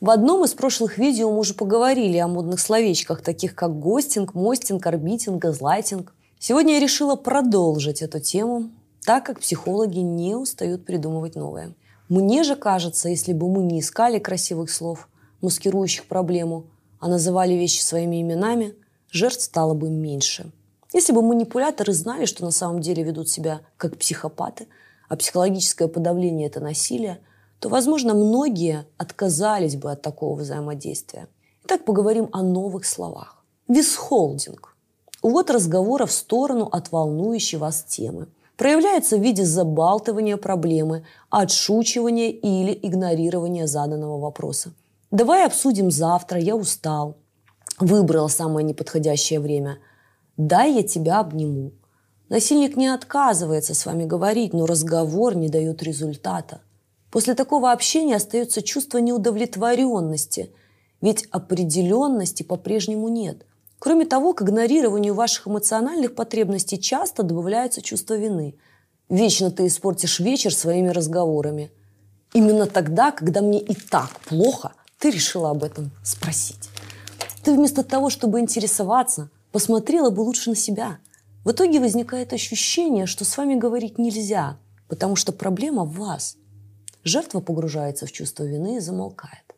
[0.00, 4.86] В одном из прошлых видео мы уже поговорили о модных словечках, таких как гостинг, мостинг,
[4.86, 6.14] орбитинг, газлайтинг.
[6.38, 8.70] Сегодня я решила продолжить эту тему,
[9.04, 11.74] так как психологи не устают придумывать новое.
[12.08, 15.06] Мне же кажется, если бы мы не искали красивых слов,
[15.42, 16.64] маскирующих проблему,
[16.98, 18.74] а называли вещи своими именами,
[19.10, 20.50] жертв стало бы меньше.
[20.94, 24.66] Если бы манипуляторы знали, что на самом деле ведут себя как психопаты,
[25.10, 27.20] а психологическое подавление– это насилие,
[27.60, 31.28] то, возможно, многие отказались бы от такого взаимодействия.
[31.64, 33.44] Итак, поговорим о новых словах.
[33.68, 34.74] Висхолдинг.
[35.22, 38.28] Увод разговора в сторону от волнующей вас темы.
[38.56, 44.72] Проявляется в виде забалтывания проблемы, отшучивания или игнорирования заданного вопроса.
[45.10, 47.16] Давай обсудим завтра, я устал.
[47.78, 49.78] Выбрала самое неподходящее время.
[50.38, 51.72] Дай я тебя обниму.
[52.30, 56.62] Насильник не отказывается с вами говорить, но разговор не дает результата.
[57.10, 60.50] После такого общения остается чувство неудовлетворенности,
[61.00, 63.44] ведь определенности по-прежнему нет.
[63.78, 68.54] Кроме того, к игнорированию ваших эмоциональных потребностей часто добавляется чувство вины.
[69.08, 71.72] Вечно ты испортишь вечер своими разговорами.
[72.32, 76.68] Именно тогда, когда мне и так плохо, ты решила об этом спросить.
[77.42, 80.98] Ты вместо того, чтобы интересоваться, посмотрела бы лучше на себя.
[81.44, 86.36] В итоге возникает ощущение, что с вами говорить нельзя, потому что проблема в вас.
[87.04, 89.54] Жертва погружается в чувство вины и замолкает.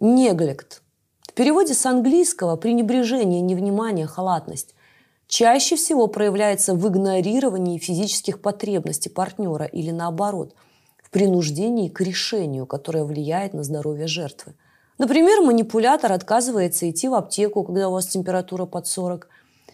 [0.00, 0.82] Неглект.
[1.22, 4.74] В переводе с английского пренебрежение, невнимание, халатность
[5.26, 10.54] чаще всего проявляется в игнорировании физических потребностей партнера или наоборот,
[11.02, 14.54] в принуждении к решению, которое влияет на здоровье жертвы–
[14.98, 19.28] Например, манипулятор отказывается идти в аптеку, когда у вас температура под 40.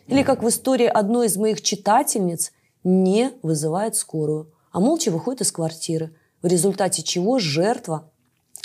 [0.08, 5.52] Или, как в истории одной из моих читательниц, не вызывает скорую, а молча выходит из
[5.52, 8.10] квартиры, в результате чего жертва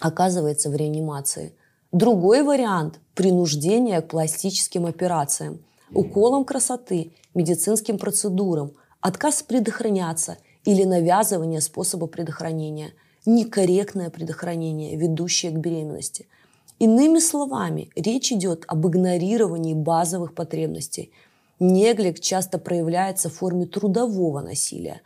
[0.02, 1.54] оказывается в реанимации.
[1.92, 5.60] Другой вариант– принуждение к пластическим операциям,
[5.94, 12.94] уколам красоты, медицинским процедурам, отказ предохраняться или навязывание способа предохранения,
[13.26, 16.28] некорректное предохранение, ведущее к беременности–
[16.80, 21.12] Иными словами, речь идет об игнорировании базовых потребностей.
[21.60, 25.02] Неглик часто проявляется в форме трудового насилия.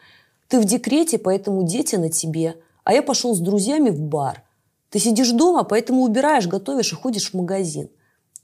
[0.52, 4.44] Ты в декрете, поэтому дети на тебе, а я пошел с друзьями в бар.
[4.90, 7.90] Ты сидишь дома, поэтому убираешь, готовишь и ходишь в магазин.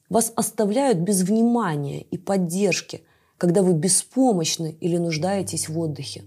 [0.09, 3.03] Вас оставляют без внимания и поддержки,
[3.37, 6.23] когда вы беспомощны или нуждаетесь в отдыхе.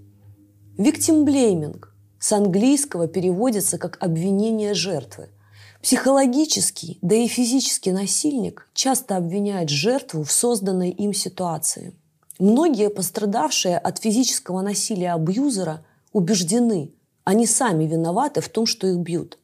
[0.76, 5.30] Виктимблейминг с английского переводится как обвинение жертвы–
[5.82, 11.94] Психологический, да и физический насильник часто обвиняет жертву в созданной им ситуации.
[12.40, 16.92] Многие пострадавшие от физического насилия абьюзера убеждены,
[17.22, 19.38] они сами виноваты в том, что их бьют.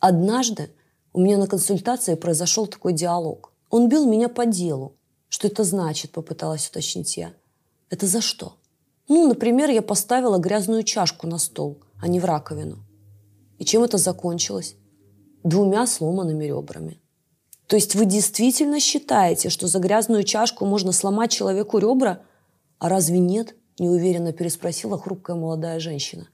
[0.00, 0.70] Однажды
[1.14, 3.52] у меня на консультации произошел такой диалог.
[3.70, 4.96] Он бил меня по делу.
[5.28, 7.32] Что это значит, попыталась уточнить я.
[7.88, 8.56] Это за что?
[9.08, 12.84] Ну, например, я поставила грязную чашку на стол, а не в раковину.
[13.58, 14.74] И чем это закончилось?
[15.44, 17.00] двумя сломанными ребрами.
[17.66, 22.20] То есть вы действительно считаете, что за грязную чашку можно сломать человеку ребра?
[22.80, 23.54] А разве нет?
[23.78, 26.28] Неуверенно переспросила хрупкая молодая женщина.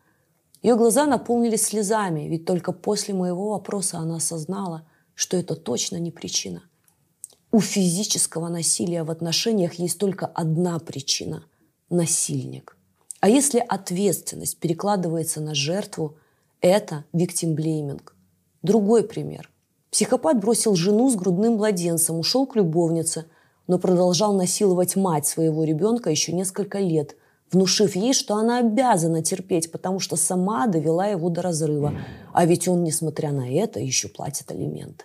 [0.62, 6.10] Ее глаза наполнились слезами, ведь только после моего вопроса она осознала, что это точно не
[6.10, 6.62] причина.
[7.52, 11.44] У физического насилия в отношениях есть только одна причина–
[11.90, 12.76] насильник.
[13.20, 16.16] А если ответственность перекладывается на жертву,
[16.60, 18.14] это виктимблейминг.
[18.62, 19.50] Другой пример.
[19.90, 23.26] Психопат бросил жену с грудным младенцем, ушел к любовнице,
[23.66, 27.16] но продолжал насиловать мать своего ребенка еще несколько лет,
[27.50, 31.94] внушив ей, что она обязана терпеть, потому что сама довела его до разрыва.
[32.32, 35.04] А ведь он, несмотря на это, еще платит алименты.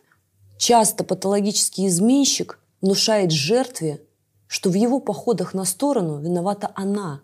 [0.58, 4.02] Часто патологический изменщик внушает жертве,
[4.48, 7.22] что в его походах на сторону виновата она,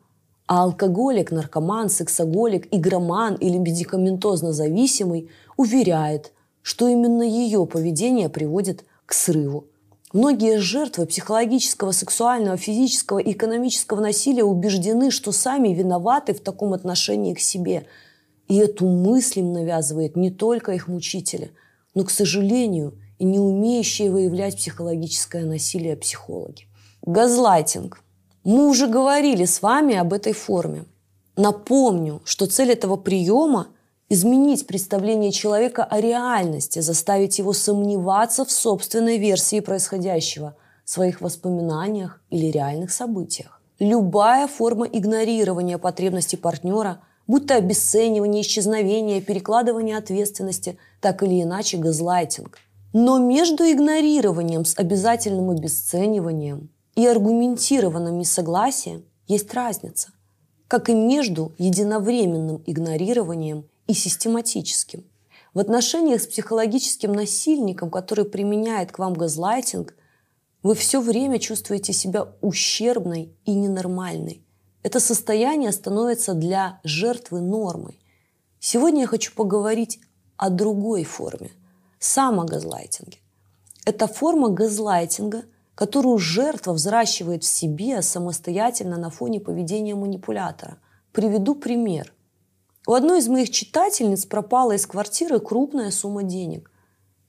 [0.48, 6.32] а алкоголик, наркоман, сексоголик, игроман или медикаментозно зависимый– уверяет,
[6.62, 9.66] что именно ее поведение приводит к срыву.
[10.18, 17.36] Многие жертвы психологического, сексуального, физического и экономического насилия убеждены, что сами виноваты в таком отношении
[17.36, 17.86] к себе.
[18.48, 21.52] И эту мысль им навязывает не только их мучители,
[21.94, 26.66] но, к сожалению, и не умеющие выявлять психологическое насилие психологи.
[27.04, 28.02] Газлайтинг.
[28.44, 30.86] Мы уже говорили с вами об этой форме.
[31.36, 33.68] Напомню, что цель этого приема
[34.10, 40.56] изменить представление человека о реальности, заставить его сомневаться в собственной версии происходящего,
[40.86, 43.62] своих воспоминаниях или реальных событиях.
[43.80, 52.58] Любая форма игнорирования потребностей партнера, будь то обесценивание, исчезновение, перекладывание ответственности, так или иначе газлайтинг.
[52.94, 60.10] Но между игнорированием с обязательным обесцениванием и аргументированным несогласием есть разница,
[60.70, 65.06] как и между единовременным игнорированием и систематическим.
[65.54, 69.96] В отношениях с психологическим насильником, который применяет к вам газлайтинг,
[70.62, 74.44] вы все время чувствуете себя ущербной и ненормальной.
[74.84, 78.00] Это состояние становится для жертвы нормой.
[78.60, 80.00] Сегодня я хочу поговорить
[80.36, 81.52] о другой форме–
[82.00, 83.18] самогазлайтинге.
[83.86, 85.44] Это форма газлайтинга,
[85.76, 90.80] которую жертва взращивает в себе самостоятельно на фоне поведения манипулятора.
[91.12, 92.14] Приведу пример.
[92.88, 96.72] У одной из моих читательниц пропала из квартиры крупная сумма денег.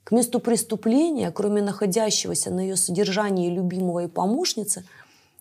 [0.05, 4.85] К месту преступления, кроме находящегося на ее содержании любимого и помощницы,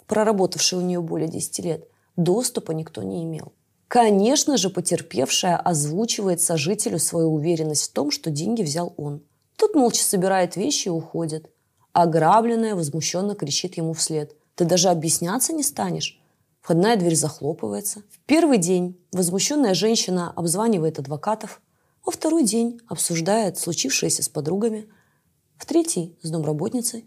[0.07, 3.53] проработавшей у нее более 10 лет, доступа никто не имел.
[3.87, 9.21] Конечно же, потерпевшая озвучивает сожителю свою уверенность в том, что деньги взял он.
[9.55, 11.51] Тот молча собирает вещи и уходит.
[11.93, 14.35] Ограбленная возмущенно кричит ему вслед.
[14.55, 16.19] «Ты даже объясняться не станешь?»
[16.67, 18.03] Входная дверь захлопывается.
[18.11, 21.61] В первый день возмущенная женщина обзванивает адвокатов.
[22.05, 24.89] Во второй день обсуждает случившееся с подругами.
[25.55, 27.05] В третий– с домработницей.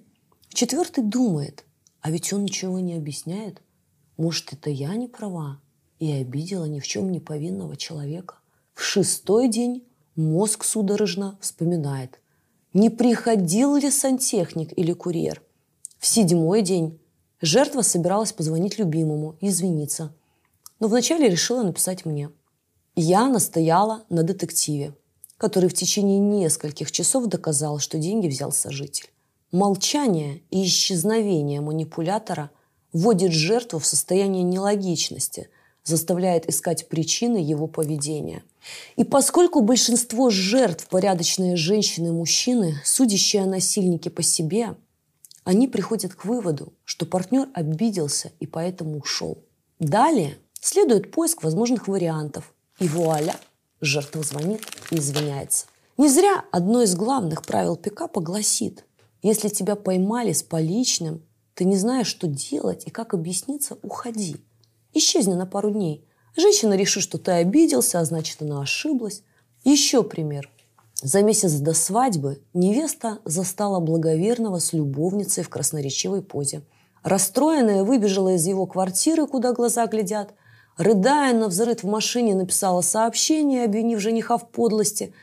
[0.49, 1.67] В четвертый думает,
[2.01, 3.61] а ведь он ничего не объясняет.
[4.17, 5.61] Может, это я не права?
[5.99, 8.37] и обидела ни в чем не повинного человека.
[8.73, 9.85] В шестой день
[10.17, 12.19] мозг судорожно вспоминает,
[12.73, 15.43] не приходил ли сантехник или курьер.
[15.99, 16.99] В седьмой день
[17.41, 20.13] жертва собиралась позвонить любимому и извиниться,
[20.79, 22.31] но вначале решила написать мне.
[22.97, 24.95] Я настояла на детективе,
[25.37, 29.11] который в течение нескольких часов доказал, что деньги взял сожитель.
[29.53, 32.51] Молчание и исчезновение манипулятора
[32.93, 35.49] вводит жертву в состояние нелогичности–
[35.85, 38.43] заставляет искать причины его поведения.
[38.97, 44.77] И поскольку большинство жертв порядочные женщины и мужчины, судящие о насильнике по себе,
[45.45, 49.45] они приходят к выводу, что партнер обиделся и поэтому ушел.
[49.79, 52.53] Далее следует поиск возможных вариантов.
[52.79, 53.37] И вуаля,
[53.81, 55.67] жертва звонит и извиняется.
[55.99, 58.85] Не зря одно из главных правил пикапа гласит,
[59.23, 61.23] если тебя поймали с поличным,
[61.55, 64.37] ты не знаешь, что делать и как объясниться, уходи.
[64.95, 66.07] Исчезни на пару дней.
[66.37, 69.23] Женщина решит, что ты обиделся, а значит, она ошиблась.
[69.63, 70.49] Еще пример.
[71.03, 76.63] За месяц до свадьбы невеста застала благоверного с любовницей в красноречивой позе.
[77.03, 80.35] Расстроенная выбежала из его квартиры, куда глаза глядят.
[80.77, 85.15] Рыдая на взрыв в машине, написала сообщение, обвинив жениха в подлости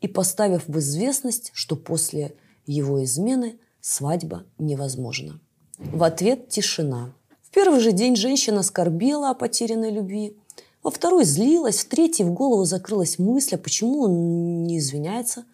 [0.00, 2.34] и поставив в известность, что после
[2.66, 5.38] его измены свадьба невозможна.
[5.78, 7.12] В ответ тишина.
[7.42, 10.36] В первый же день женщина скорбела о потерянной любви.
[10.82, 15.44] Во второй злилась, в третий в голову закрылась мысль, а почему он не извиняется.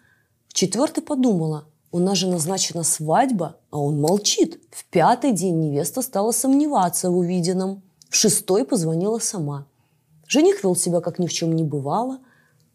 [0.47, 4.61] В четвертый подумала, у нас же назначена свадьба, а он молчит.
[4.71, 7.83] В пятый день невеста стала сомневаться в увиденном.
[8.09, 9.67] В шестой позвонила сама.
[10.27, 12.19] Жених вел себя, как ни в чем не бывало,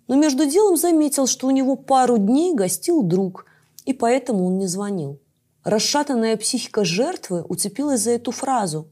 [0.06, 3.46] но между делом заметил, что у него пару дней гостил друг,
[3.87, 5.19] и поэтому он не звонил.
[5.64, 8.88] Расшатанная психика жертвы уцепилась за эту фразу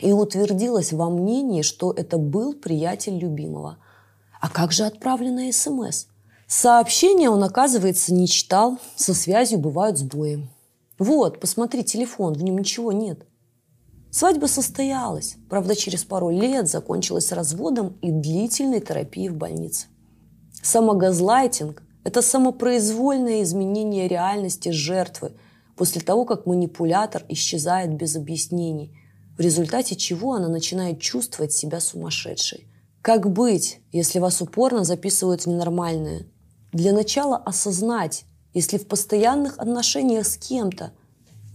[0.00, 3.78] и утвердилась во мнении, что это был приятель любимого.
[4.40, 6.06] А как же отправленная СМС?
[6.46, 10.48] Сообщение он, оказывается, не читал, со связью бывают сбои.
[10.98, 13.26] Вот, посмотри телефон, в нем ничего нет.
[14.10, 19.88] Свадьба состоялась, правда, через пару лет закончилась разводом и длительной терапией в больнице.
[20.62, 25.32] Самогазлайтинг– это самопроизвольное изменение реальности жертвы
[25.76, 28.92] после того, как манипулятор исчезает без объяснений–
[29.36, 32.66] в результате чего она начинает чувствовать себя сумасшедшей.
[33.02, 36.26] Как быть, если вас упорно записывают в ненормальное?
[36.72, 38.24] Для начала осознать,
[38.54, 40.92] если в постоянных отношениях с кем-то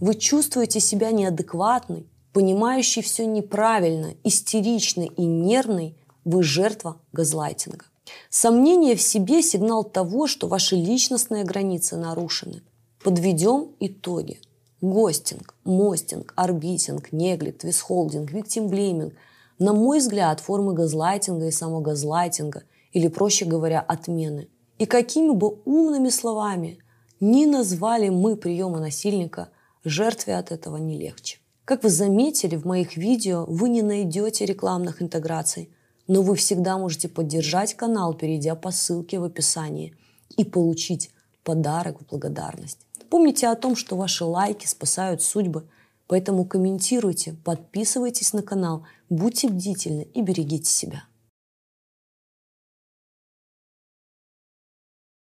[0.00, 7.84] вы чувствуете себя неадекватной, понимающей все неправильно, истеричной и нервной, вы жертва газлайтинга.
[8.30, 12.62] Сомнение в себе– сигнал того, что ваши личностные границы нарушены.
[13.02, 14.40] Подведем итоги–
[14.82, 19.14] Гостинг, мостинг, орбитинг, неглит, висхолдинг, виктимблейминг–
[19.62, 24.48] на мой взгляд, формы газлайтинга и самогазлайтинга, или, проще говоря, отмены.
[24.78, 26.78] И какими бы умными словами
[27.20, 29.50] ни назвали мы приемы насильника,
[29.84, 31.38] жертве от этого не легче.
[31.64, 35.70] Как вы заметили в моих видео, вы не найдете рекламных интеграций,
[36.08, 39.94] но вы всегда можете поддержать канал, перейдя по ссылке в описании
[40.36, 41.10] и получить
[41.44, 42.80] подарок в благодарность.
[43.12, 45.68] Помните о том, что ваши лайки спасают судьбы,
[46.06, 51.04] поэтому комментируйте, подписывайтесь на канал, будьте бдительны и берегите себя.